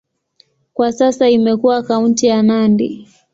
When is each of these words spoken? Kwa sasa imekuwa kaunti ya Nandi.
Kwa 0.73 0.91
sasa 0.93 1.29
imekuwa 1.29 1.83
kaunti 1.83 2.25
ya 2.25 2.43
Nandi. 2.43 3.07